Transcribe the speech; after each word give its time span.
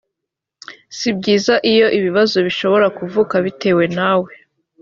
si 0.97 1.09
byiza 1.17 1.53
iyo 1.71 1.87
ibibazo 1.97 2.37
bishobora 2.47 2.87
kuvuka 2.97 3.35
bitewe 3.45 3.83
nawe 3.97 4.31